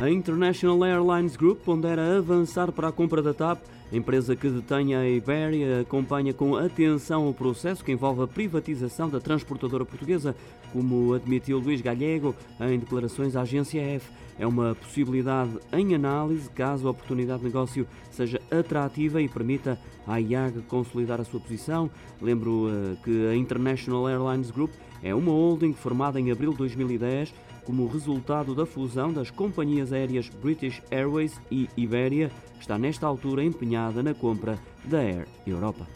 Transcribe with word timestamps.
A 0.00 0.10
International 0.10 0.84
Airlines 0.84 1.36
Group 1.36 1.60
pondera 1.64 2.18
avançar 2.18 2.72
para 2.72 2.88
a 2.88 2.92
compra 2.92 3.22
da 3.22 3.32
TAP. 3.32 3.60
A 3.94 3.96
empresa 3.96 4.34
que 4.34 4.50
detém 4.50 4.92
a 4.96 5.08
Iberia 5.08 5.82
acompanha 5.82 6.34
com 6.34 6.56
atenção 6.56 7.28
o 7.28 7.32
processo 7.32 7.84
que 7.84 7.92
envolve 7.92 8.22
a 8.22 8.26
privatização 8.26 9.08
da 9.08 9.20
transportadora 9.20 9.84
portuguesa, 9.84 10.34
como 10.72 11.14
admitiu 11.14 11.60
Luís 11.60 11.80
Galego 11.80 12.34
em 12.58 12.76
declarações 12.76 13.36
à 13.36 13.42
agência 13.42 13.80
F. 13.80 14.10
É 14.36 14.44
uma 14.44 14.74
possibilidade 14.74 15.52
em 15.72 15.94
análise 15.94 16.50
caso 16.50 16.88
a 16.88 16.90
oportunidade 16.90 17.38
de 17.38 17.44
negócio 17.44 17.86
seja 18.10 18.40
atrativa 18.50 19.22
e 19.22 19.28
permita 19.28 19.78
à 20.08 20.20
IAG 20.20 20.62
consolidar 20.62 21.20
a 21.20 21.24
sua 21.24 21.38
posição. 21.38 21.88
Lembro 22.20 22.66
uh, 22.66 22.96
que 23.04 23.28
a 23.28 23.36
International 23.36 24.08
Airlines 24.08 24.50
Group 24.50 24.72
é 25.04 25.14
uma 25.14 25.30
holding 25.30 25.72
formada 25.72 26.18
em 26.18 26.32
abril 26.32 26.50
de 26.50 26.58
2010 26.58 27.32
como 27.64 27.86
resultado 27.86 28.54
da 28.54 28.66
fusão 28.66 29.12
das 29.12 29.30
companhias 29.30 29.92
aéreas 29.92 30.28
British 30.28 30.82
Airways 30.90 31.40
e 31.50 31.68
Iberia, 31.76 32.30
que 32.54 32.60
está 32.60 32.78
nesta 32.78 33.06
altura 33.06 33.42
na 33.92 34.14
compra 34.14 34.58
da 34.84 34.98
Air 34.98 35.26
Europa. 35.46 35.86